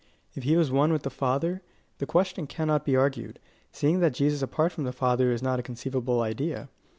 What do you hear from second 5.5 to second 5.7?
a